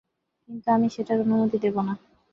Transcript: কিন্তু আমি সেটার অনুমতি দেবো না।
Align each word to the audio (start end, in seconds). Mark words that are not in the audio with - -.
কিন্তু 0.49 0.67
আমি 0.71 0.87
সেটার 0.95 1.17
অনুমতি 1.25 1.57
দেবো 1.65 1.81
না। 1.87 1.93